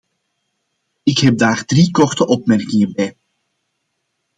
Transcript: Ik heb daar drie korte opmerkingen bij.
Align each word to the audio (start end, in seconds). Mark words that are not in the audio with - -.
Ik 1.03 1.17
heb 1.17 1.37
daar 1.37 1.65
drie 1.65 1.91
korte 1.91 2.27
opmerkingen 2.27 2.93
bij. 2.93 3.17